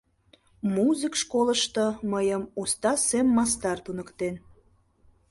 —Музык 0.75 1.13
школышто 1.21 1.85
мыйым 2.11 2.43
уста 2.61 2.91
семмастар 3.07 3.77
туныктен. 3.85 4.35